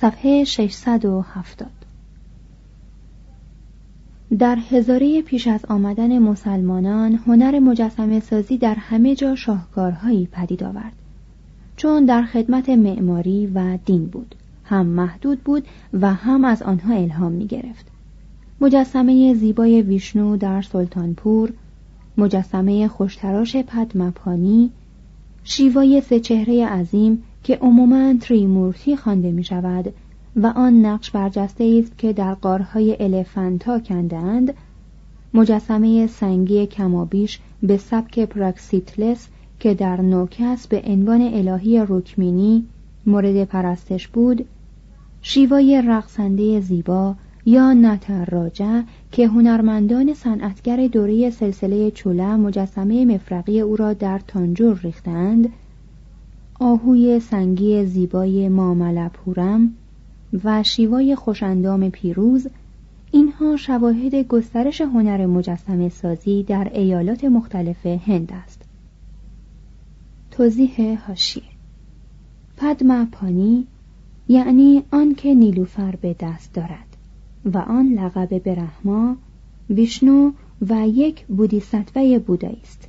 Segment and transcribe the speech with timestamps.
[0.00, 1.70] صفحه 670
[4.38, 10.92] در هزاره پیش از آمدن مسلمانان هنر مجسمه سازی در همه جا شاهکارهایی پدید آورد.
[11.76, 14.34] چون در خدمت معماری و دین بود.
[14.64, 17.86] هم محدود بود و هم از آنها الهام می گرفت
[18.60, 21.52] مجسمه زیبای ویشنو در سلطانپور
[22.16, 24.70] مجسمه خوشتراش پدماپانی
[25.44, 29.92] شیوای سه چهره عظیم که عموما تریمورتی خوانده می شود
[30.36, 34.54] و آن نقش برجسته است که در غارهای الفنتا کندند
[35.34, 39.28] مجسمه سنگی کمابیش به سبک پراکسیتلس
[39.60, 42.64] که در نوکس به عنوان الهی رکمینی
[43.06, 44.44] مورد پرستش بود
[45.22, 47.14] شیوای رقصنده زیبا
[47.46, 55.48] یا نتراجه که هنرمندان صنعتگر دوره سلسله چوله مجسمه مفرقی او را در تانجور ریختند
[56.62, 59.74] آهوی سنگی زیبای ماملپورم
[60.44, 62.46] و شیوای خوشندام پیروز
[63.10, 68.62] اینها شواهد گسترش هنر مجسمه سازی در ایالات مختلف هند است.
[70.30, 71.42] توضیح هاشیه
[72.56, 73.66] پدما پانی
[74.28, 76.96] یعنی آن که نیلوفر به دست دارد
[77.44, 79.16] و آن لقب برهما
[79.70, 80.32] ویشنو
[80.68, 82.88] و یک بودیستوه بودایی است.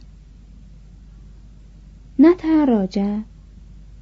[2.19, 3.23] نتا راجه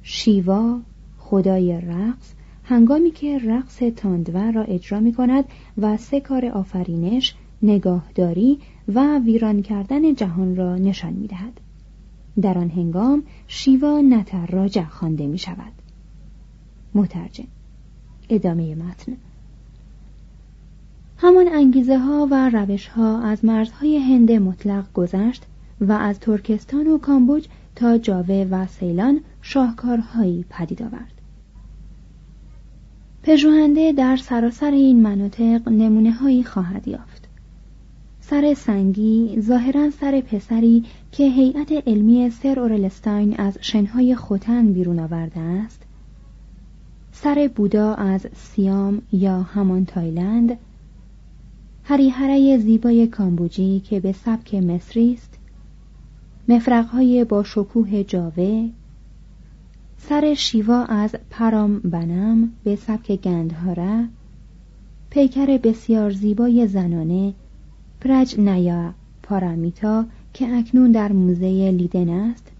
[0.02, 0.80] شیوا
[1.18, 2.32] خدای رقص
[2.64, 5.44] هنگامی که رقص تاندور را اجرا می کند
[5.78, 11.60] و سه کار آفرینش نگاهداری و ویران کردن جهان را نشان می دهد.
[12.40, 15.72] در آن هنگام شیوا نتراجع خوانده می شود
[16.94, 17.46] مترجم
[18.28, 19.16] ادامه متن
[21.16, 25.46] همان انگیزه ها و روش ها از مرزهای هند مطلق گذشت
[25.80, 27.48] و از ترکستان و کامبوج
[27.80, 31.12] تا جاوه و سیلان شاهکارهایی پدید آورد.
[33.22, 37.28] پژوهنده در سراسر این مناطق نمونه هایی خواهد یافت.
[38.20, 45.40] سر سنگی ظاهرا سر پسری که هیئت علمی سر اورلستاین از شنهای خوتن بیرون آورده
[45.40, 45.82] است
[47.12, 50.58] سر بودا از سیام یا همان تایلند
[51.84, 55.29] هریهره زیبای کامبوجی که به سبک مصری است
[56.50, 58.68] مفرقهای با شکوه جاوه
[59.98, 64.08] سر شیوا از پرام بنم به سبک گندهاره
[65.10, 67.34] پیکر بسیار زیبای زنانه
[68.00, 72.52] پرج نیا پارامیتا که اکنون در موزه لیدن است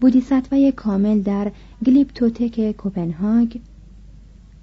[0.00, 1.52] بودیستوی کامل در
[1.86, 3.56] گلیپتوتک کوپنهاگ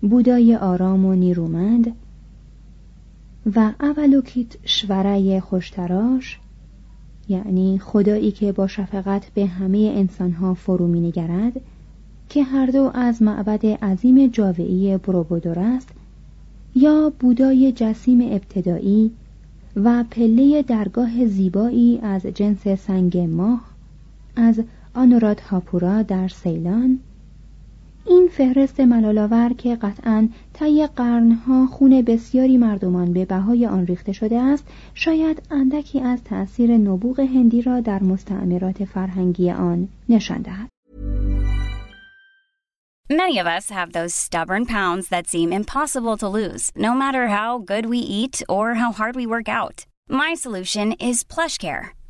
[0.02, 1.96] بودای آرام و نیرومند
[3.56, 6.40] و اولوکیت شوره خوشتراش
[7.30, 11.62] یعنی خدایی که با شفقت به همه انسانها فرو می نگرد
[12.30, 15.90] که هر دو از معبد عظیم جاوئی بروبودور است
[16.76, 19.12] یا بودای جسیم ابتدایی
[19.76, 23.62] و پله درگاه زیبایی از جنس سنگ ماه
[24.36, 24.62] از
[24.94, 27.00] آنورات هاپورا در سیلان
[28.10, 34.40] این فهرست ملالاور که قطعا طی قرنها خون بسیاری مردمان به بهای آن ریخته شده
[34.40, 40.70] است شاید اندکی از تأثیر نبوغ هندی را در مستعمرات فرهنگی آن نشان دهد
[43.10, 47.58] Many of us have those stubborn pounds that seem impossible to lose, no matter how
[47.72, 49.86] good we eat or how hard we work out.
[50.10, 51.97] My solution is PlushCare.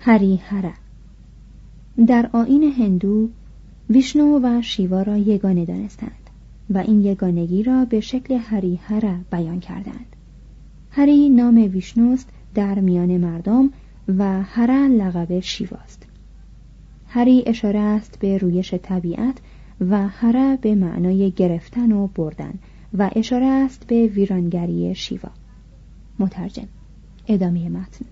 [0.00, 0.72] هری هره
[2.06, 3.28] در آین هندو
[3.90, 6.30] ویشنو و شیوا را یگانه دانستند
[6.70, 10.16] و این یگانگی را به شکل هری هره بیان کردند.
[10.90, 13.70] هری نام ویشنوست در میان مردم
[14.18, 16.06] و هره لقب شیواست
[17.08, 19.36] هری اشاره است به رویش طبیعت
[19.80, 22.54] و هره به معنای گرفتن و بردن
[22.98, 25.30] و اشاره است به ویرانگری شیوا.
[26.18, 26.68] مترجم
[27.28, 28.04] ادامه متن.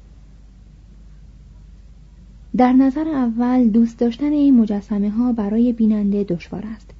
[2.56, 6.90] در نظر اول دوست داشتن این مجسمه ها برای بیننده دشوار است.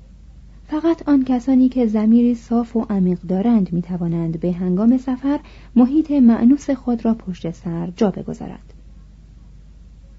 [0.67, 5.41] فقط آن کسانی که زمیری صاف و عمیق دارند می توانند به هنگام سفر
[5.76, 8.73] محیط معنوس خود را پشت سر جا بگذارند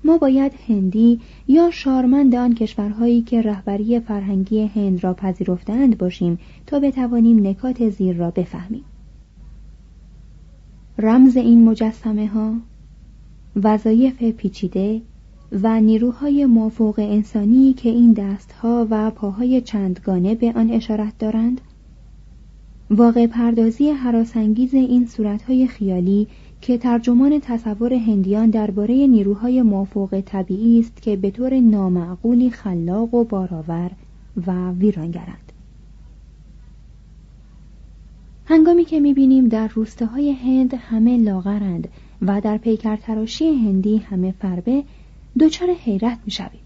[0.04, 6.80] ما باید هندی یا شارمند آن کشورهایی که رهبری فرهنگی هند را پذیرفتند باشیم تا
[6.80, 8.84] بتوانیم نکات زیر را بفهمیم.
[10.98, 12.54] رمز این مجسمه ها
[13.56, 15.02] وظایف پیچیده
[15.52, 21.62] و نیروهای موفوق انسانی که این دستها و پاهای چندگانه به آن اشارت دارند؟
[22.90, 26.28] واقع پردازی حراسانگیز این صورتهای خیالی
[26.62, 33.24] که ترجمان تصور هندیان درباره نیروهای موفوق طبیعی است که به طور نامعقولی خلاق و
[33.24, 33.92] بارآور
[34.48, 35.52] و ویرانگرند.
[38.46, 41.88] هنگامی که می‌بینیم در روستاهای هند همه لاغرند
[42.22, 44.84] و در پیکر تراشی هندی همه فربه
[45.40, 46.62] دچار حیرت می‌شویم.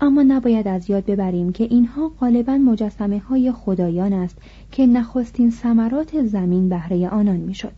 [0.00, 4.36] اما نباید از یاد ببریم که اینها غالبا مجسمه های خدایان است
[4.72, 7.72] که نخستین ثمرات زمین بهره آنان می‌شد.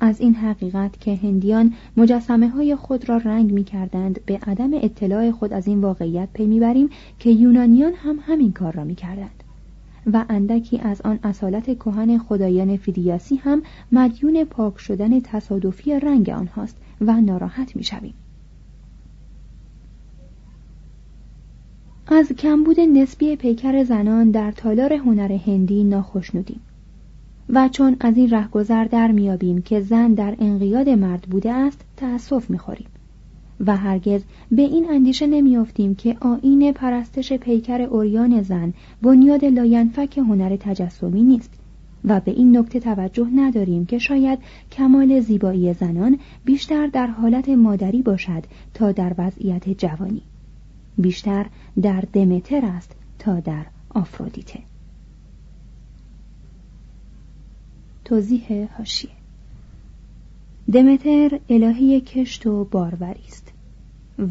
[0.00, 5.30] از این حقیقت که هندیان مجسمه های خود را رنگ می کردند به عدم اطلاع
[5.30, 9.42] خود از این واقعیت پی می‌بریم که یونانیان هم همین کار را می کردند
[10.12, 13.62] و اندکی از آن اصالت کهن خدایان فیدیاسی هم
[13.92, 18.14] مدیون پاک شدن تصادفی رنگ آنهاست و ناراحت می شویم.
[22.12, 26.60] از کمبود نسبی پیکر زنان در تالار هنر هندی ناخشنودیم.
[27.48, 32.50] و چون از این رهگذر در میابیم که زن در انقیاد مرد بوده است تأسف
[32.50, 32.86] می‌خوریم.
[33.66, 38.72] و هرگز به این اندیشه نمی‌افتیم که آیین پرستش پیکر عریان زن
[39.02, 41.50] بنیاد لاینفک هنر تجسمی نیست.
[42.04, 44.38] و به این نکته توجه نداریم که شاید
[44.72, 48.42] کمال زیبایی زنان بیشتر در حالت مادری باشد
[48.74, 50.22] تا در وضعیت جوانی.
[50.98, 51.46] بیشتر
[51.82, 54.60] در دمتر است تا در آفرودیته.
[58.04, 59.10] توضیح هاشیه
[60.72, 63.52] دمتر الهی کشت و باروری است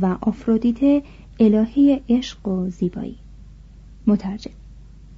[0.02, 1.04] و آفرودیته
[1.40, 3.18] الهی عشق و زیبایی.
[4.08, 4.52] مترجم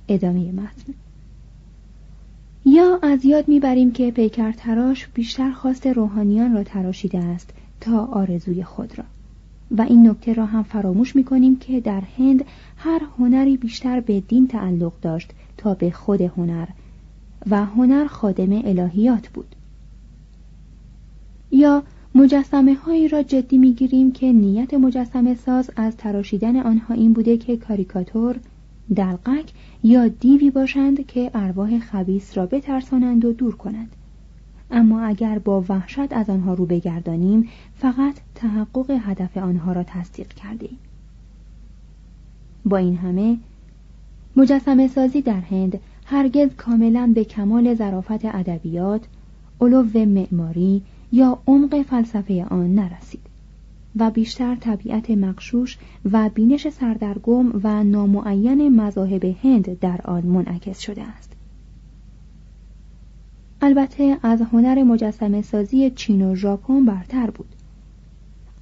[0.08, 0.94] ادامه متن.
[2.66, 7.50] یا از یاد می‌بریم که پیکر تراش بیشتر خواست روحانیان را تراشیده است
[7.82, 9.04] تا آرزوی خود را.
[9.72, 12.46] و این نکته را هم فراموش می‌کنیم که در هند
[12.78, 16.68] هر هنری بیشتر به دین تعلق داشت تا به خود هنر
[17.50, 19.56] و هنر خادم الهیات بود.
[21.52, 21.84] یا
[22.16, 27.58] مجسمه هایی را جدی می‌گیریم که نیت مجسمه ساز از تراشیدن آنها این بوده که
[27.58, 28.36] کاریکاتور
[28.96, 29.52] دلقک
[29.84, 33.96] یا دیوی باشند که ارواح خبیس را بترسانند و دور کنند.
[34.74, 40.70] اما اگر با وحشت از آنها رو بگردانیم فقط تحقق هدف آنها را تصدیق کرده
[42.66, 43.38] با این همه
[44.36, 49.02] مجسمه سازی در هند هرگز کاملا به کمال ظرافت ادبیات،
[49.62, 53.22] علو معماری یا عمق فلسفه آن نرسید
[53.96, 55.78] و بیشتر طبیعت مقشوش
[56.12, 61.33] و بینش سردرگم و نامعین مذاهب هند در آن منعکس شده است.
[63.66, 67.48] البته از هنر مجسمه سازی چین و ژاپن برتر بود.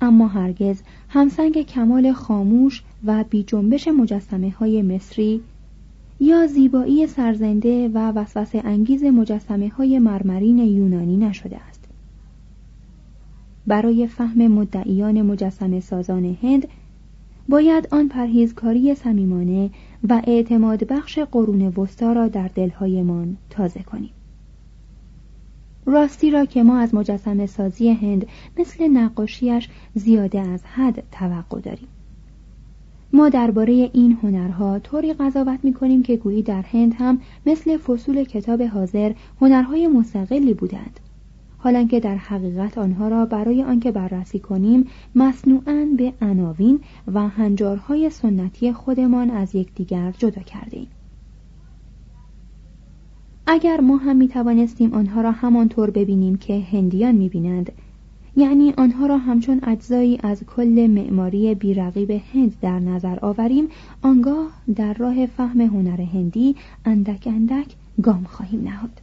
[0.02, 5.42] اما هرگز همسنگ کمال خاموش و بی جنبش مجسمه های مصری
[6.20, 11.84] یا زیبایی سرزنده و وسوسه انگیز مجسمه های مرمرین یونانی نشده است.
[13.68, 16.68] برای فهم مدعیان مجسمه سازان هند
[17.50, 19.70] باید آن پرهیزکاری صمیمانه
[20.10, 24.12] و اعتماد بخش قرون وسطا را در دلهایمان تازه کنیم.
[25.86, 31.88] راستی را که ما از مجسم سازی هند مثل نقاشیش زیاده از حد توقع داریم.
[33.14, 38.24] ما درباره این هنرها طوری قضاوت می کنیم که گویی در هند هم مثل فصول
[38.24, 41.00] کتاب حاضر هنرهای مستقلی بودند.
[41.58, 46.80] حالانکه در حقیقت آنها را برای آنکه بررسی کنیم مصنوعاً به عناوین
[47.14, 50.88] و هنجارهای سنتی خودمان از یکدیگر جدا کردیم
[53.54, 57.72] اگر ما هم می توانستیم آنها را همانطور ببینیم که هندیان می بینند
[58.36, 63.68] یعنی آنها را همچون اجزایی از کل معماری بیرقیب هند در نظر آوریم
[64.02, 66.56] آنگاه در راه فهم هنر هندی
[66.86, 67.68] اندک اندک
[68.02, 69.02] گام خواهیم نهاد.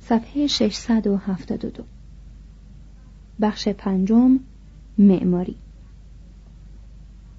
[0.00, 1.84] صفحه 672
[3.40, 4.40] بخش پنجم
[4.98, 5.56] معماری.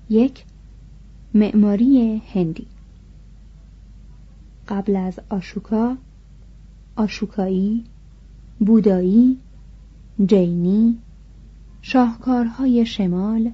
[0.10, 0.44] یک
[1.34, 2.68] معماری هندی.
[4.68, 5.98] قبل از آشوکا
[6.96, 7.84] آشوکایی
[8.60, 9.38] بودایی
[10.26, 10.98] جینی
[11.82, 13.52] شاهکارهای شمال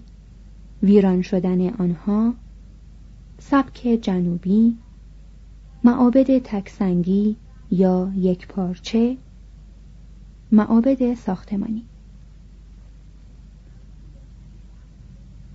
[0.84, 2.34] ویران شدن آنها
[3.39, 4.77] سبک جنوبی
[5.84, 7.36] معابد تکسنگی
[7.72, 9.18] یا یک پارچه
[10.51, 11.93] معابد ساختمانی.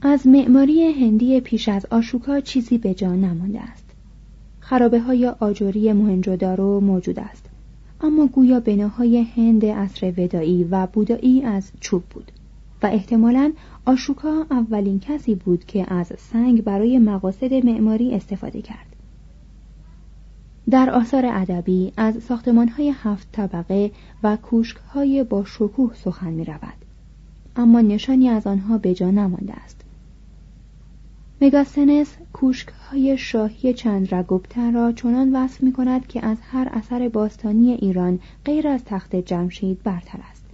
[0.03, 3.85] از معماری هندی پیش از آشوکا چیزی به جا نمانده است.
[4.61, 7.47] خرابه های آجوری مهنجودارو موجود است.
[8.01, 12.33] اما گویا بناهای هند عصر ودایی و بودایی از چوب بود
[12.83, 13.53] و احتمالا
[13.87, 18.97] آشوکا اولین کسی بود که از سنگ برای مقاصد معماری استفاده کرد.
[20.71, 23.91] در آثار ادبی از ساختمانهای هفت طبقه
[24.23, 26.85] و کوشکهای با شکوه سخن می رود.
[27.57, 29.85] اما نشانی از آنها به جا نمانده است.
[31.41, 37.73] مگاسنس کوشک های شاهی چندرگوپتر را چنان وصف می کند که از هر اثر باستانی
[37.73, 40.45] ایران غیر از تخت جمشید برتر است.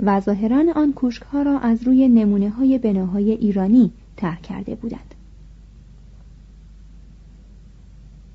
[0.00, 5.14] و ظاهرا آن کوشک ها را از روی نمونه های بناهای ایرانی ترک کرده بودند.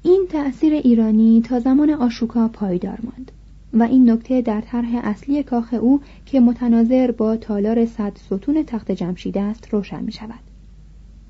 [0.03, 3.31] این تأثیر ایرانی تا زمان آشوکا پایدار ماند
[3.73, 8.91] و این نکته در طرح اصلی کاخ او که متناظر با تالار صد ستون تخت
[8.91, 10.52] جمشید است روشن می شود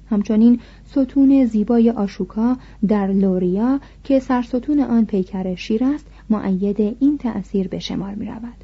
[0.10, 2.57] همچنین ستون زیبای آشوکا
[2.88, 8.63] در لوریا که سرستون آن پیکر شیر است معید این تأثیر به شمار می رود.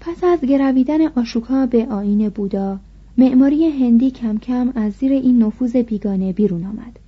[0.00, 2.78] پس از گرویدن آشوکا به آین بودا
[3.18, 6.98] معماری هندی کم کم از زیر این نفوذ بیگانه بیرون آمد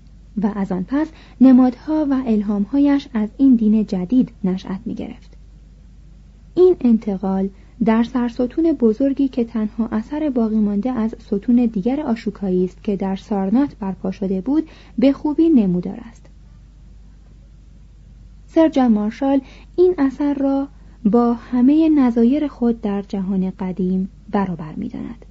[0.43, 1.09] و از آن پس
[1.41, 5.37] نمادها و الهامهایش از این دین جدید نشأت می گرفت.
[6.55, 7.49] این انتقال
[7.85, 13.17] در سرستون بزرگی که تنها اثر باقی مانده از ستون دیگر آشوکایی است که در
[13.17, 14.69] سارنات برپا شده بود
[14.99, 16.27] به خوبی نمودار است.
[18.47, 19.41] سر جان مارشال
[19.77, 20.69] این اثر را
[21.05, 25.25] با همه نظایر خود در جهان قدیم برابر می‌داند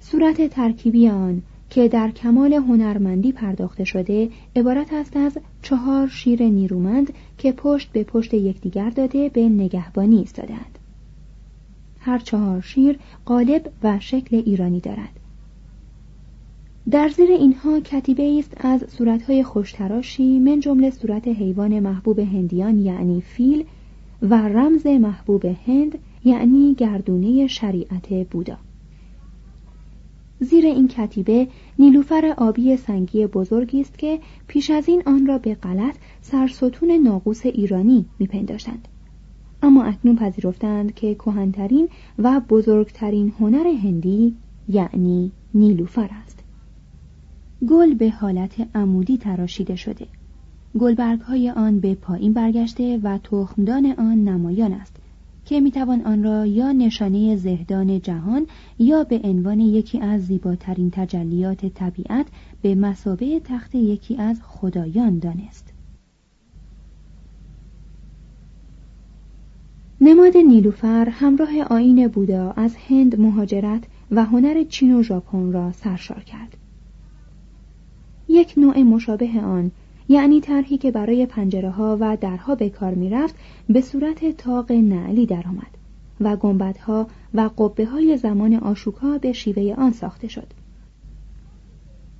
[0.00, 7.12] صورت ترکیبی آن که در کمال هنرمندی پرداخته شده عبارت است از چهار شیر نیرومند
[7.38, 10.78] که پشت به پشت یکدیگر داده به نگهبانی ایستادهاند.
[12.00, 15.20] هر چهار شیر قالب و شکل ایرانی دارد.
[16.90, 23.20] در زیر اینها کتیبه است از صورتهای خوشتراشی من جمله صورت حیوان محبوب هندیان یعنی
[23.20, 23.64] فیل
[24.22, 28.56] و رمز محبوب هند یعنی گردونه شریعت بودا.
[30.40, 35.54] زیر این کتیبه نیلوفر آبی سنگی بزرگی است که پیش از این آن را به
[35.54, 38.88] غلط سرستون ناقوس ایرانی میپنداشتند.
[39.62, 41.88] اما اکنون پذیرفتند که کهنترین
[42.18, 44.36] و بزرگترین هنر هندی
[44.68, 46.44] یعنی نیلوفر است.
[47.68, 50.06] گل به حالت عمودی تراشیده شده.
[50.78, 54.96] گلبرگ های آن به پایین برگشته و تخمدان آن نمایان است
[55.44, 58.46] که می‌توان آن را یا نشانه زهدان جهان
[58.78, 62.26] یا به عنوان یکی از زیباترین تجلیات طبیعت
[62.62, 65.69] به مسابه تخت یکی از خدایان دانست.
[70.02, 76.22] نماد نیلوفر همراه آین بودا از هند مهاجرت و هنر چین و ژاپن را سرشار
[76.22, 76.56] کرد.
[78.28, 79.70] یک نوع مشابه آن
[80.08, 83.34] یعنی طرحی که برای پنجره ها و درها به کار می رفت
[83.68, 85.78] به صورت تاق نعلی درآمد
[86.20, 90.46] و گنبدها و قبه های زمان آشوکا به شیوه آن ساخته شد.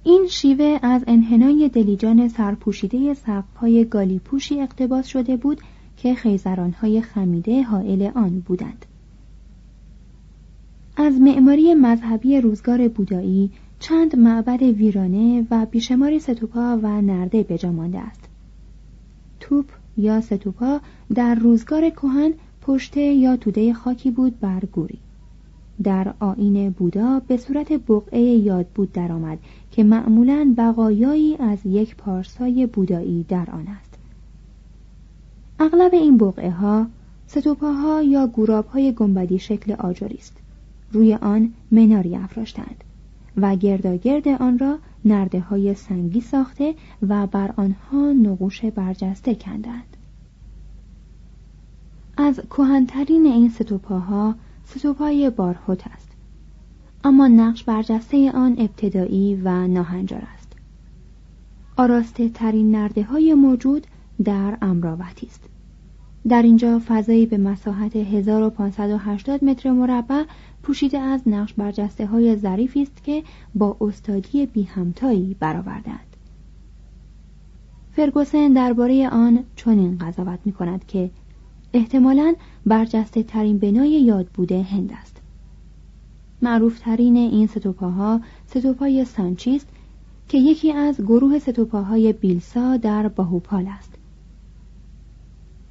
[0.05, 5.61] این شیوه از انحنای دلیجان سرپوشیده سقف‌های گالیپوشی اقتباس شده بود
[6.03, 8.87] که خیزرانهای خمیده حائل آن بودند.
[10.97, 17.99] از معماری مذهبی روزگار بودایی چند معبد ویرانه و بیشماری ستوپا و نرده به مانده
[17.99, 18.21] است.
[19.41, 19.65] توپ
[19.97, 20.81] یا ستوپا
[21.15, 24.99] در روزگار کهن پشته یا توده خاکی بود بر گوری.
[25.83, 29.39] در آین بودا به صورت بقعه یاد بود درآمد
[29.71, 33.90] که معمولا بقایایی از یک پارسای بودایی در آن است.
[35.63, 36.87] اغلب این بقعه ها
[37.27, 40.37] ستوپاها یا گورابهای گنبدی شکل آجری است.
[40.93, 42.85] روی آن مناری افراشتند
[43.37, 46.75] و گرداگرد آن را نرده های سنگی ساخته
[47.09, 49.97] و بر آنها نقوش برجسته کندند.
[52.17, 56.09] از کهنترین این ستوپاها ستوپای بارهوت است.
[57.05, 60.53] اما نقش برجسته آن ابتدایی و ناهنجار است.
[61.77, 63.87] آراسته ترین نرده های موجود
[64.25, 65.50] در امراوتی است.
[66.29, 70.25] در اینجا فضایی به مساحت 1580 متر مربع
[70.63, 73.23] پوشیده از نقش برجسته های ظریفی است که
[73.55, 76.17] با استادی بی همتایی برآوردند.
[77.93, 81.11] فرگوسن درباره آن چنین قضاوت می کند که
[81.75, 82.35] احتمالاً
[82.67, 85.17] برجسته ترین بنای یاد بوده هند است.
[86.43, 89.69] معروف ترین این ستوپاها ستوپای سانچیست
[90.29, 93.90] که یکی از گروه ستوپاهای بیلسا در باهوپال است.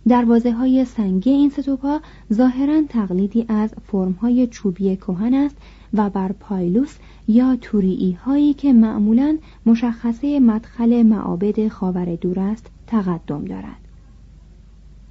[0.09, 1.99] دروازه های سنگی این ستوپا
[2.33, 5.57] ظاهرا تقلیدی از فرم های چوبی کهن است
[5.93, 13.45] و بر پایلوس یا توریی هایی که معمولا مشخصه مدخل معابد خاور دور است تقدم
[13.45, 13.77] دارد.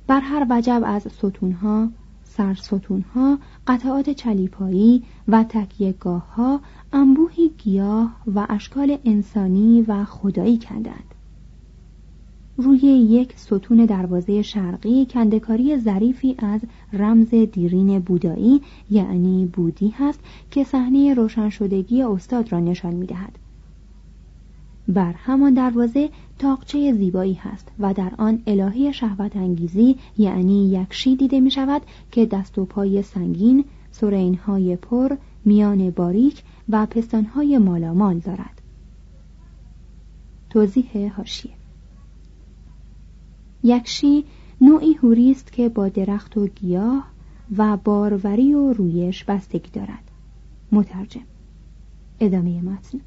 [0.07, 1.89] بر هر وجب از ستونها
[2.25, 6.61] سرستونها قطعات چلیپایی و تکیهگاه ها
[6.93, 11.15] انبوهی گیاه و اشکال انسانی و خدایی کندند.
[12.61, 16.61] روی یک ستون دروازه شرقی کندکاری ظریفی از
[16.93, 23.39] رمز دیرین بودایی یعنی بودی هست که صحنه روشن شدگی استاد را نشان می دهد.
[24.89, 31.41] بر همان دروازه تاقچه زیبایی هست و در آن الهه شهوت انگیزی یعنی یکشی دیده
[31.41, 38.63] می شود که دست و پای سنگین، سرینهای پر، میان باریک و پستانهای مالامال دارد.
[40.51, 41.58] توضیح هاشیه
[43.69, 44.25] یکشی
[44.61, 47.05] نوعی هوری است که با درخت و گیاه
[47.57, 50.11] و باروری و رویش بستگی دارد.
[50.73, 51.21] مترجم.
[52.21, 53.01] ادامه متن.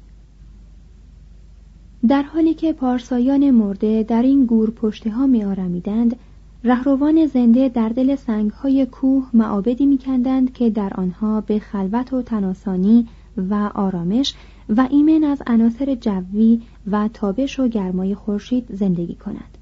[2.08, 6.16] در حالی که پارسایان مرده در این گور پشته ها می آرمیدند
[6.64, 12.12] رهروان زنده در دل سنگ های کوه معابدی می کندند که در آنها به خلوت
[12.12, 14.34] و تناسانی و آرامش
[14.68, 19.58] و ایمن از عناصر جوی و تابش و گرمای خورشید زندگی کنند.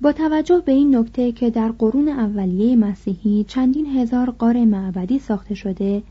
[0.00, 5.54] با توجه به این نکته که در قرون اولیه مسیحی چندین هزار قار معبدی ساخته
[5.54, 6.02] شده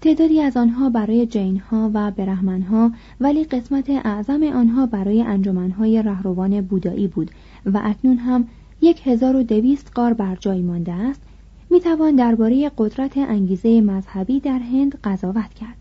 [0.00, 7.06] تعدادی از آنها برای جینها و برهمنها ولی قسمت اعظم آنها برای انجمنهای رهروان بودایی
[7.06, 7.30] بود
[7.66, 8.48] و اکنون هم
[8.80, 11.20] یک هزار و دویست قار بر جای مانده است
[11.70, 15.76] می توان درباره قدرت انگیزه مذهبی در هند قضاوت کرد.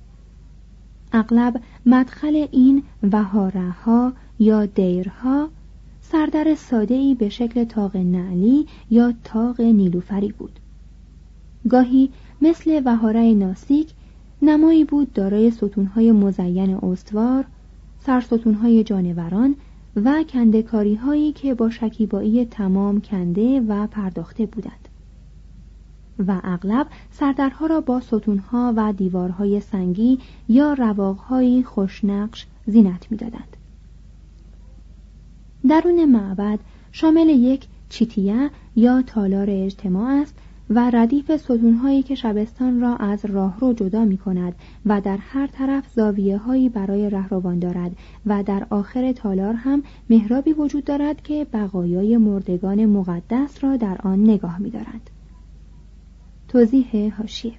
[1.13, 5.49] اغلب مدخل این وهاره ها یا دیرها
[6.11, 10.59] سردر ساده به شکل تاق نعلی یا تاق نیلوفری بود.
[11.69, 12.09] گاهی
[12.41, 13.93] مثل وهاره ناسیک
[14.41, 17.45] نمایی بود دارای ستونهای مزین استوار
[17.99, 19.55] سرستونهای جانوران
[19.95, 24.87] و کندکاری هایی که با شکیبایی تمام کنده و پرداخته بودند.
[26.27, 33.56] و اغلب سردرها را با ستونها و دیوارهای سنگی یا رواقهایی خوشنقش زینت می‌دادند.
[35.69, 36.59] درون معبد
[36.91, 40.35] شامل یک چیتیه یا تالار اجتماع است
[40.69, 45.83] و ردیف ستونهایی که شبستان را از راهرو جدا می کند و در هر طرف
[45.95, 47.91] زاویه هایی برای رهروان دارد
[48.25, 54.23] و در آخر تالار هم محرابی وجود دارد که بقایای مردگان مقدس را در آن
[54.23, 55.11] نگاه می دارد.
[56.47, 57.53] توضیح هاشیه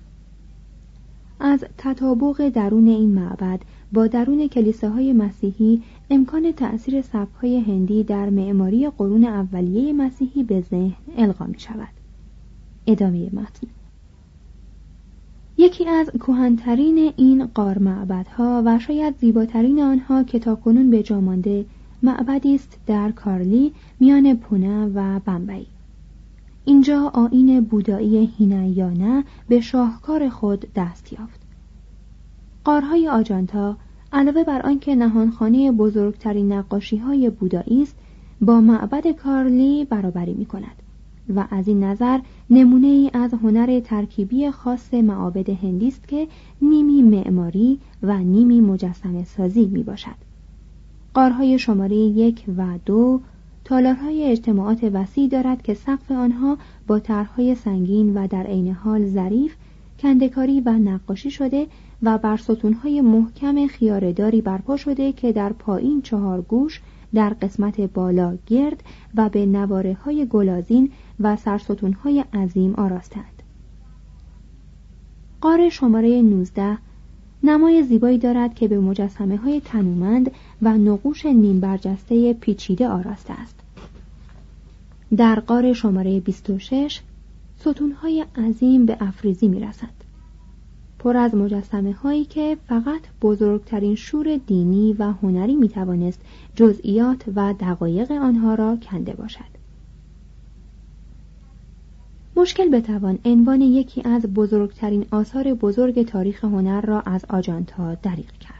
[1.40, 3.60] از تطابق درون این معبد
[3.92, 10.94] با درون کلیساهای مسیحی امکان تأثیر سبکهای هندی در معماری قرون اولیه مسیحی به ذهن
[11.16, 11.88] القا می شود
[12.86, 13.66] ادامه متن.
[15.58, 21.64] یکی از کهنترین این قار معبدها و شاید زیباترین آنها که تاکنون به جا مانده
[22.02, 25.66] معبدی است در کارلی میان پونه و بمبئی.
[26.64, 31.40] اینجا آین بودایی هینایانه به شاهکار خود دست یافت.
[32.64, 33.76] قارهای آجانتا
[34.12, 37.96] علاوه بر آنکه نهانخانه بزرگترین نقاشی های بودایی است
[38.40, 40.82] با معبد کارلی برابری می کند
[41.34, 46.28] و از این نظر نمونه ای از هنر ترکیبی خاص معابد هندی است که
[46.62, 50.28] نیمی معماری و نیمی مجسم سازی می باشد
[51.14, 53.20] قارهای شماره یک و دو
[53.64, 59.54] تالارهای اجتماعات وسیع دارد که سقف آنها با طرحهای سنگین و در عین حال ظریف
[59.98, 61.66] کندکاری و نقاشی شده
[62.02, 66.80] و بر ستونهای محکم خیارداری برپا شده که در پایین چهار گوش
[67.14, 68.82] در قسمت بالا گرد
[69.14, 73.42] و به نواره های گلازین و سرستونهای عظیم آراستند.
[75.40, 76.78] قار شماره 19
[77.42, 80.30] نمای زیبایی دارد که به مجسمه های تنومند
[80.62, 83.54] و نقوش نیم برجسته پیچیده آراسته است.
[85.16, 87.00] در قار شماره 26
[87.60, 89.97] ستونهای عظیم به افریزی می رسند.
[90.98, 96.20] پر از مجسمه هایی که فقط بزرگترین شور دینی و هنری می توانست
[96.54, 99.58] جزئیات و دقایق آنها را کنده باشد.
[102.36, 108.54] مشکل بتوان عنوان یکی از بزرگترین آثار بزرگ تاریخ هنر را از آجانتا دریق کرد.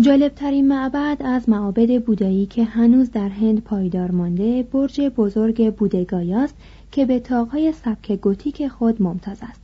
[0.00, 6.56] جالبترین معبد از معابد بودایی که هنوز در هند پایدار مانده برج بزرگ بودگایاست
[6.90, 9.63] که به تاقهای سبک گوتیک خود ممتاز است.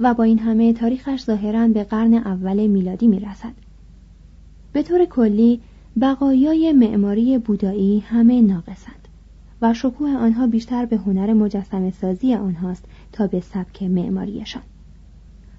[0.00, 3.52] و با این همه تاریخش ظاهرا به قرن اول میلادی می رسد.
[4.72, 5.60] به طور کلی
[6.00, 9.08] بقایای معماری بودایی همه ناقصند
[9.62, 14.62] و شکوه آنها بیشتر به هنر مجسم سازی آنهاست تا به سبک معماریشان.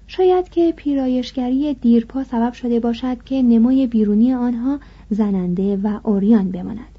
[0.06, 6.98] شاید که پیرایشگری دیرپا سبب شده باشد که نمای بیرونی آنها زننده و اوریان بماند.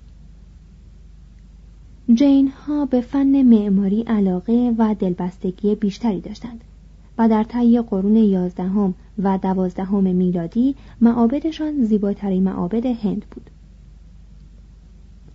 [2.14, 6.64] جین ها به فن معماری علاقه و دلبستگی بیشتری داشتند.
[7.18, 8.94] و در طی قرون یازدهم
[9.24, 13.50] و دوازدهم میلادی معابدشان زیباترین معابد هند بود.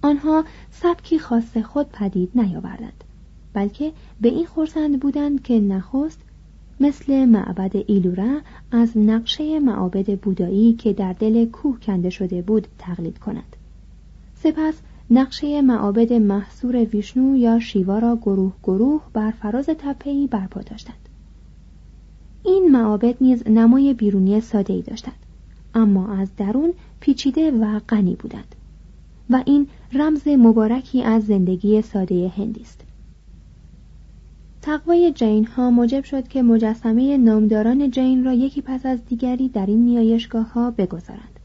[0.03, 3.05] آنها سبکی خاص خود پدید نیاوردند
[3.53, 6.21] بلکه به این خورسند بودند که نخست
[6.81, 13.19] مثل معبد ایلورا از نقشه معابد بودایی که در دل کوه کنده شده بود تقلید
[13.19, 13.57] کنند
[14.35, 14.75] سپس
[15.11, 21.06] نقشه معابد محصور ویشنو یا شیوا را گروه گروه بر فراز تپهی برپا داشتند.
[22.47, 25.15] این معابد نیز نمای بیرونی ساده ای داشتند
[25.75, 28.55] اما از درون پیچیده و غنی بودند
[29.31, 32.81] و این رمز مبارکی از زندگی ساده هندی است.
[34.63, 39.67] تقوای جین ها موجب شد که مجسمه نامداران جین را یکی پس از دیگری در
[39.67, 41.41] این نیایشگاه ها بگذارند.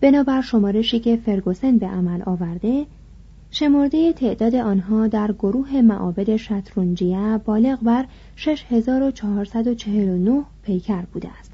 [0.00, 2.86] بنابر شمارشی که فرگوسن به عمل آورده
[3.58, 11.52] شمرده تعداد آنها در گروه معابد شترونجیه بالغ بر 6449 پیکر بوده است.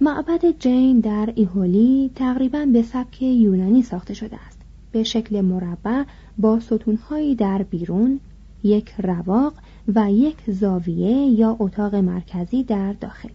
[0.00, 4.58] معبد جین در ایهولی تقریبا به سبک یونانی ساخته شده است.
[4.92, 6.04] به شکل مربع
[6.38, 8.20] با ستونهایی در بیرون،
[8.62, 9.54] یک رواق
[9.94, 13.30] و یک زاویه یا اتاق مرکزی در داخل.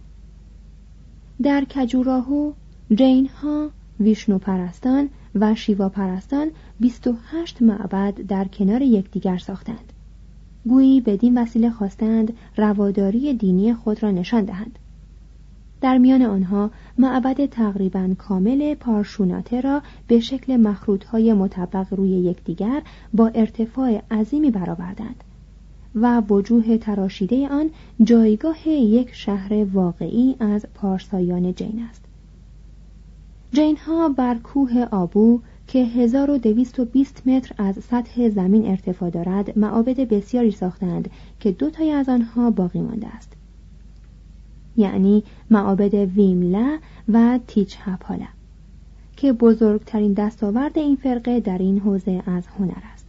[1.42, 2.52] در کجوراهو
[2.94, 3.70] جین ها
[4.00, 9.92] ویشنو پرستان و شیوا پرستان 28 معبد در کنار یکدیگر ساختند.
[10.64, 14.78] گویی بدین وسیله خواستند رواداری دینی خود را نشان دهند.
[15.80, 22.82] در میان آنها معبد تقریبا کامل پارشوناته را به شکل مخروطهای مطبق روی یکدیگر
[23.14, 25.24] با ارتفاع عظیمی برآوردند
[25.94, 27.70] و وجوه تراشیده آن
[28.02, 32.04] جایگاه یک شهر واقعی از پارسایان جین است.
[33.54, 40.50] جین ها بر کوه آبو که 1220 متر از سطح زمین ارتفاع دارد معابد بسیاری
[40.50, 41.10] ساختند
[41.40, 43.32] که دو تای از آنها باقی مانده است.
[44.76, 48.26] یعنی معابد ویملا و تیچ هپالا
[49.16, 53.08] که بزرگترین دستاورد این فرقه در این حوزه از هنر است.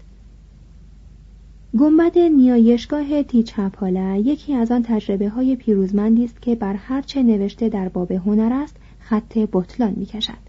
[1.80, 7.70] گنبد نیایشگاه تیچ هپالا یکی از آن تجربه های پیروزمندی است که بر هرچه نوشته
[7.70, 8.76] در باب هنر است
[9.14, 10.44] خط بطلان می کشد.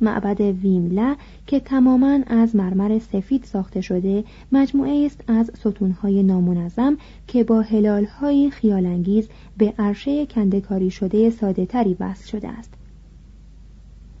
[0.00, 7.44] معبد ویملا که تماما از مرمر سفید ساخته شده مجموعه است از ستونهای نامنظم که
[7.44, 12.74] با هلالهایی خیالانگیز به عرشه کندکاری شده ساده تری وصل شده است.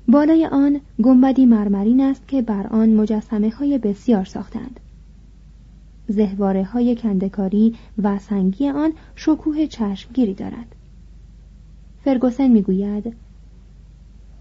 [0.08, 4.80] بالای آن گنبدی مرمرین است که بر آن مجسمه های بسیار ساختند.
[6.08, 10.74] زهواره های کندکاری و سنگی آن شکوه چشمگیری دارد.
[12.04, 13.14] فرگوسن می‌گوید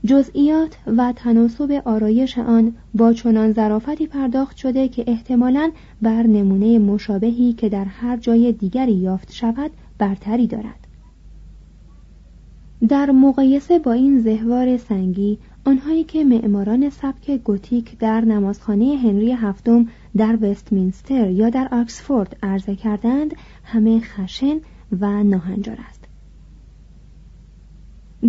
[0.06, 5.72] جزئیات و تناسب آرایش آن با چنان ظرافتی پرداخت شده که احتمالاً
[6.02, 10.88] بر نمونه مشابهی که در هر جای دیگری یافت شود برتری دارد.
[12.88, 19.88] در مقایسه با این زهوار سنگی آنهایی که معماران سبک گوتیک در نمازخانه هنری هفتم
[20.18, 24.58] در وستمینستر یا در آکسفورد عرضه کردند همه خشن
[25.00, 26.01] و ناهنجار است.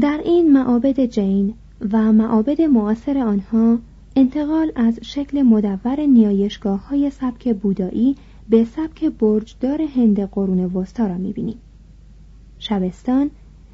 [0.01, 1.55] در این معابد جین
[1.93, 3.79] و معابد معاصر آنها
[4.17, 8.17] انتقال از شکل مدور نیایشگاه های سبک بودایی
[8.49, 11.59] به سبک برجدار هند قرون وسطا را می‌بینیم.
[12.59, 13.31] شبستان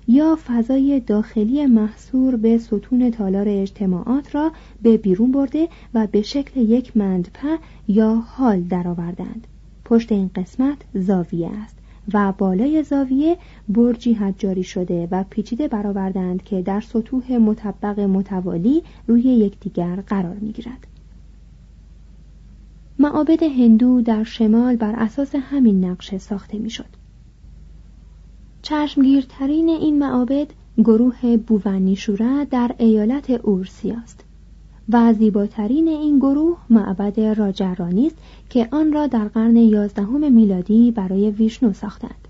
[0.09, 4.53] یا فضای داخلی محصور به ستون تالار اجتماعات را
[4.83, 9.47] به بیرون برده و به شکل یک مندپه یا حال درآوردند.
[9.85, 11.78] پشت این قسمت زاویه است.
[12.15, 13.37] و بالای زاویه
[13.69, 20.87] برجی حجاری شده و پیچیده برآوردند که در سطوح مطبق متوالی روی یکدیگر قرار می‌گیرد.
[22.99, 26.99] معابد هندو در شمال بر اساس همین نقشه ساخته می‌شد.
[28.63, 30.47] چشمگیرترین این معابد
[30.79, 34.25] گروه بوونیشورا در ایالت اورسی است
[34.93, 38.17] و زیباترین این گروه معبد راجرانی است
[38.49, 42.29] که آن را در قرن یازدهم میلادی برای ویشنو ساختند.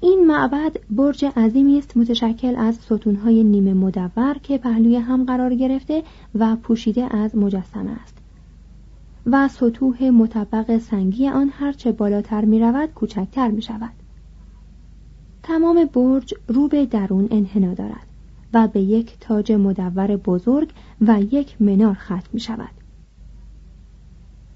[0.00, 6.02] این معبد برج عظیمی است متشکل از ستونهای نیمه مدور که پهلوی هم قرار گرفته
[6.34, 8.18] و پوشیده از مجسمه است.
[9.26, 13.92] و سطوح مطبق سنگی آن هرچه بالاتر می رود کوچکتر می شود
[15.42, 18.13] تمام برج رو به درون انحنا دارد.
[18.54, 22.70] و به یک تاج مدور بزرگ و یک منار ختم می شود.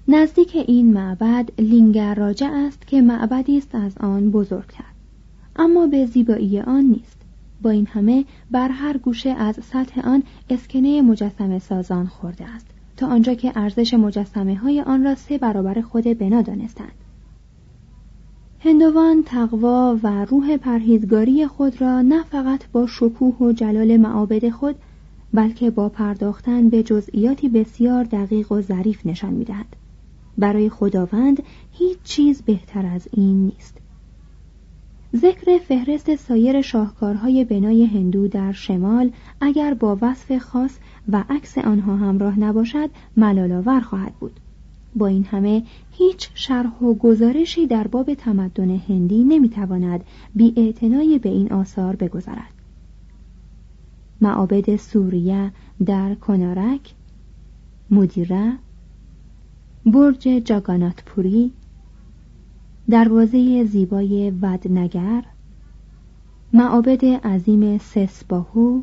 [0.07, 4.85] نزدیک این معبد لینگر راجع است که معبدی است از آن بزرگتر.
[5.55, 7.17] اما به زیبایی آن نیست.
[7.61, 13.07] با این همه بر هر گوشه از سطح آن اسکنه مجسمه سازان خورده است تا
[13.07, 16.91] آنجا که ارزش مجسمه های آن را سه برابر خود بنا دانستند.
[18.61, 24.75] هندوان تقوا و روح پرهیزگاری خود را نه فقط با شکوه و جلال معابد خود
[25.33, 29.65] بلکه با پرداختن به جزئیاتی بسیار دقیق و ظریف نشان می‌دهد.
[30.37, 33.77] برای خداوند هیچ چیز بهتر از این نیست.
[35.15, 40.77] ذکر فهرست سایر شاهکارهای بنای هندو در شمال اگر با وصف خاص
[41.09, 44.39] و عکس آنها همراه نباشد ملالآور خواهد بود.
[44.95, 50.03] با این همه هیچ شرح و گزارشی در باب تمدن هندی نمی‌تواند
[50.35, 50.73] بی
[51.17, 52.53] به این آثار بگذارد.
[54.21, 55.51] معابد سوریه
[55.85, 56.93] در کنارک
[57.91, 58.53] مدیره
[59.85, 61.51] برج جاگانات پوری
[62.89, 65.23] دروازه زیبای ودنگر
[66.53, 68.81] معابد عظیم سسباهو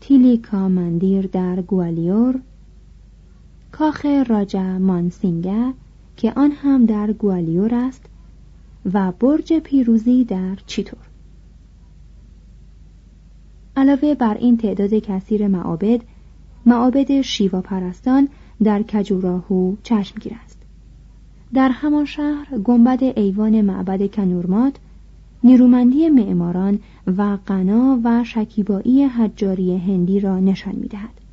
[0.00, 2.40] تیلیکا مندیر در گوالیور
[3.78, 5.74] کاخ راجا مانسینگه
[6.16, 8.04] که آن هم در گوالیور است
[8.92, 10.98] و برج پیروزی در چیتور.
[13.76, 16.00] علاوه بر این تعداد کثیر معابد
[16.66, 18.28] معابد شیوا پرستان
[18.62, 20.62] در کجوراهو چشمگیر است.
[21.54, 24.76] در همان شهر گنبد ایوان معبد کنورمات
[25.44, 26.78] نیرومندی معماران
[27.16, 31.25] و غنا و شکیبایی حجاری هندی را نشان می‌دهد.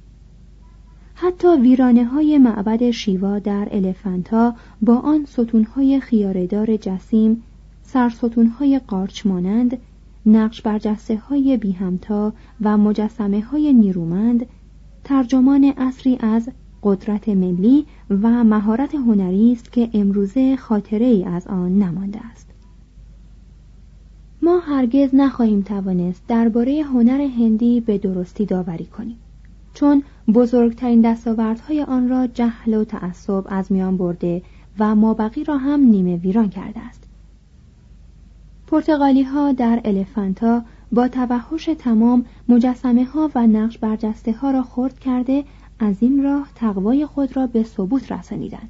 [1.23, 7.43] حتی ویرانه های معبد شیوا در الفنتا با آن ستونهای خیاردار جسیم
[7.83, 9.77] سرستونهای قارچ مانند
[10.25, 14.45] نقش برجسته های بی همتا و مجسمه های نیرومند
[15.03, 16.49] ترجمان اصری از
[16.83, 22.49] قدرت ملی و مهارت هنری است که امروزه خاطره ای از آن نمانده است.
[24.41, 29.17] ما هرگز نخواهیم توانست درباره هنر هندی به درستی داوری کنیم.
[29.73, 34.41] چون بزرگترین دستاوردهای آن را جهل و تعصب از میان برده
[34.79, 37.03] و مابقی را هم نیمه ویران کرده است.
[38.67, 44.99] پرتغالی ها در الفانتا با توحش تمام مجسمه ها و نقش برجسته ها را خرد
[44.99, 45.43] کرده
[45.79, 48.69] از این راه تقوای خود را به ثبوت رسانیدند.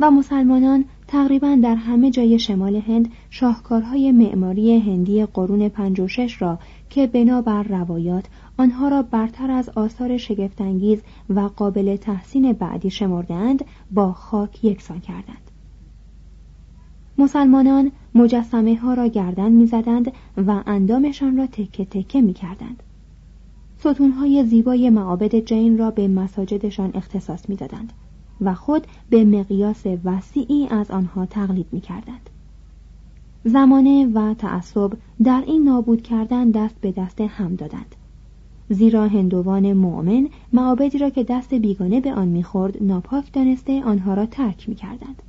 [0.00, 6.42] و مسلمانان تقریبا در همه جای شمال هند شاهکارهای معماری هندی قرون پنج و شش
[6.42, 6.58] را
[6.90, 8.24] که بنابر روایات
[8.58, 15.50] آنها را برتر از آثار شگفتانگیز و قابل تحسین بعدی شمردند با خاک یکسان کردند
[17.18, 22.82] مسلمانان مجسمه ها را گردن می‌زدند و اندامشان را تکه تکه می کردند.
[23.78, 27.92] ستونهای زیبای معابد جین را به مساجدشان اختصاص می‌دادند
[28.40, 32.30] و خود به مقیاس وسیعی از آنها تقلید می کردند.
[33.44, 34.92] زمانه و تعصب
[35.22, 37.95] در این نابود کردن دست به دست هم دادند.
[38.70, 44.26] زیرا هندوان مؤمن معابدی را که دست بیگانه به آن می‌خورد ناپاک دانسته آنها را
[44.26, 45.22] ترک می‌کردند.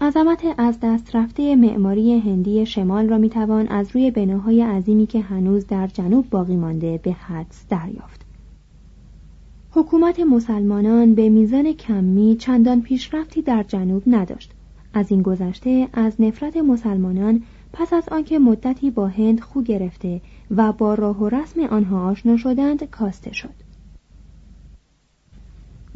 [0.00, 5.66] عظمت از دست رفته معماری هندی شمال را می‌توان از روی بناهای عظیمی که هنوز
[5.66, 8.24] در جنوب باقی مانده به حدس دریافت.
[9.70, 14.52] حکومت مسلمانان به میزان کمی چندان پیشرفتی در جنوب نداشت.
[14.94, 17.42] از این گذشته از نفرت مسلمانان
[17.76, 22.36] پس از آنکه مدتی با هند خو گرفته و با راه و رسم آنها آشنا
[22.36, 23.54] شدند کاسته شد.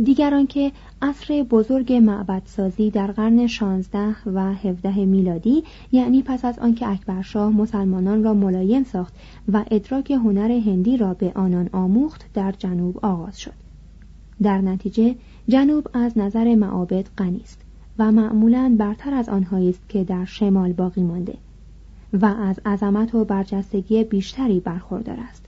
[0.02, 6.88] دیگر آنکه عصر بزرگ معبدسازی در قرن 16 و 17 میلادی یعنی پس از آنکه
[6.88, 9.14] اکبرشاه مسلمانان را ملایم ساخت
[9.52, 13.54] و ادراک هنر هندی را به آنان آموخت در جنوب آغاز شد.
[14.42, 15.14] در نتیجه
[15.48, 17.60] جنوب از نظر معابد غنی است
[17.98, 21.34] و معمولا برتر از آنهایی است که در شمال باقی مانده.
[22.12, 25.44] و از عظمت و برجستگی بیشتری برخوردار است.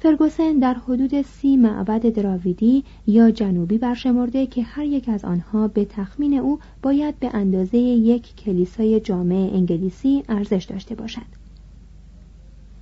[0.00, 5.84] فرگوسن در حدود سی معبد دراویدی یا جنوبی برشمرده که هر یک از آنها به
[5.84, 11.38] تخمین او باید به اندازه یک کلیسای جامع انگلیسی ارزش داشته باشد.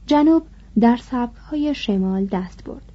[0.07, 0.43] جنوب
[0.81, 2.93] در سبکهای شمال دست برد.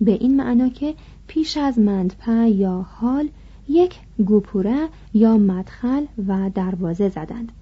[0.00, 0.94] به این معنا که
[1.26, 3.28] پیش از مندپه یا حال
[3.68, 7.52] یک گوپوره یا مدخل و دروازه زدند.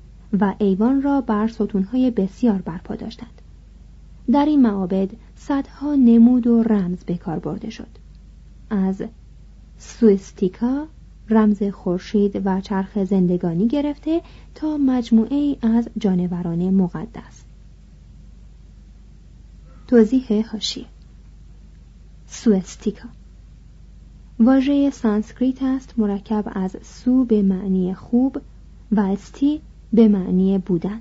[0.40, 3.42] و ایوان را بر ستونهای بسیار برپا داشتند.
[4.33, 7.88] در این معابد صدها نمود و رمز به کار برده شد.
[8.70, 9.03] از
[9.79, 10.87] سوستیکا
[11.31, 14.22] رمز خورشید و چرخ زندگانی گرفته
[14.55, 17.44] تا مجموعه ای از جانوران مقدس.
[19.88, 20.87] توضیح هاشی.
[22.27, 23.09] سوستیکا.
[24.40, 28.40] واژه سانسکریت است مرکب از سو به معنی خوب
[28.92, 29.61] و استی
[29.96, 31.00] به معنی بودن.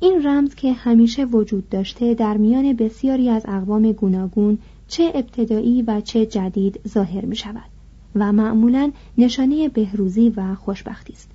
[0.00, 6.00] این رمز که همیشه وجود داشته در میان بسیاری از اقوام گوناگون چه ابتدایی و
[6.00, 7.70] چه جدید ظاهر می شود
[8.14, 11.30] و معمولا نشانه بهروزی و خوشبختی است.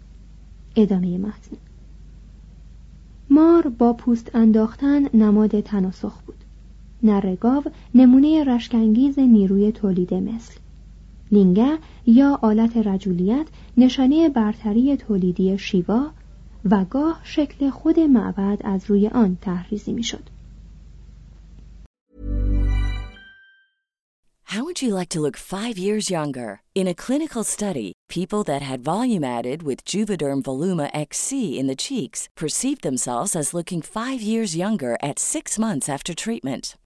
[0.76, 1.58] ادامه متن.
[3.30, 6.36] مار با پوست انداختن نماد تناسخ بود.
[7.04, 7.63] نرگاو
[7.96, 10.54] نمونه رشکنگیز نیروی تولید مثل.
[11.32, 16.12] لینگه یا آلت رجولیت نشانه برتری تولیدی شیوا
[16.65, 20.24] و گاه شکل خود معبد از روی آن تحریزی می‌شد.
[24.52, 26.62] How would you like to look five years younger?
[26.76, 31.82] In a clinical study, people that had volume added with Juvederm Voluma XC in the
[31.88, 36.76] cheeks perceived themselves as looking five years younger at six months after treatment.